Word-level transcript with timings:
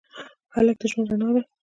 هلک 0.55 0.75
د 0.81 0.83
ژوند 0.91 1.07
رڼا 1.11 1.29
ده. 1.35 1.41